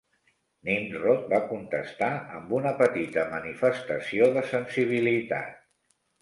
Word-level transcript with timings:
Nimrod 0.67 1.27
va 1.33 1.41
contestar, 1.51 2.07
amb 2.37 2.55
una 2.61 2.71
petita 2.79 3.27
manifestació 3.35 4.31
de 4.39 4.45
sensibilitat. 4.55 5.55